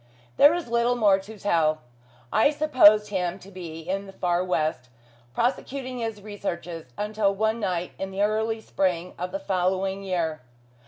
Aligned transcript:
There 0.37 0.55
is 0.55 0.67
little 0.67 0.95
more 0.95 1.19
to 1.19 1.37
tell. 1.37 1.81
I 2.33 2.49
supposed 2.49 3.09
him 3.09 3.37
to 3.37 3.51
be 3.51 3.81
in 3.81 4.07
the 4.07 4.11
far 4.13 4.43
west, 4.43 4.89
prosecuting 5.35 5.99
his 5.99 6.23
researches, 6.23 6.91
until 6.97 7.35
one 7.35 7.59
night 7.59 7.91
in 7.99 8.09
the 8.09 8.23
early 8.23 8.61
spring 8.61 9.13
of 9.19 9.31
the 9.31 9.37
following 9.37 10.01
year. 10.01 10.41